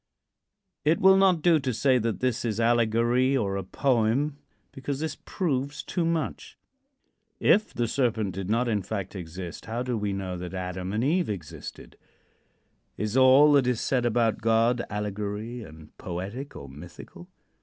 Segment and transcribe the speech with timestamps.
[0.83, 4.39] It will not do to say that this is allegory, or a poem,
[4.71, 6.57] because this proves too much.
[7.39, 11.03] If the Serpent did not in fact exist, how do we know that Adam and
[11.03, 11.97] Eve existed?
[12.97, 17.27] Is all that is said about God allegory, and poetic, or mythical?